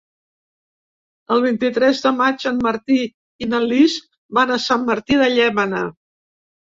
[1.33, 2.97] El vint-i-tres de maig en Martí
[3.45, 3.99] i na Lis
[4.39, 5.83] van a Sant Martí de Llémena.